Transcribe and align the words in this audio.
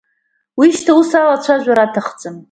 Уи 0.59 0.67
шьҭа 0.75 0.93
ус 0.99 1.11
алацәажәара 1.19 1.83
аҭахӡам… 1.85 2.35